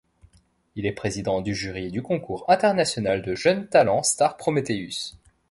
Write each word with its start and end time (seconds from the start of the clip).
Il 0.75 0.87
est 0.87 0.93
président 0.93 1.41
du 1.41 1.53
jury 1.53 1.91
du 1.91 2.01
concours 2.01 2.49
international 2.49 3.21
de 3.21 3.35
jeunes 3.35 3.67
talents 3.67 4.01
Star 4.01 4.35
Prometheus. 4.35 5.13